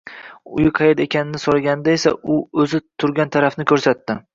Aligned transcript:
Uyi 0.59 0.71
qaerda 0.79 1.03
ekanini 1.05 1.43
so`raganida 1.45 1.95
esa 2.01 2.17
u 2.37 2.41
o`zi 2.65 2.85
turgan 3.05 3.39
tarafni 3.39 3.73
ko`rsatdi 3.77 4.23